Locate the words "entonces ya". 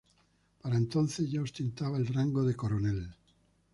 0.77-1.43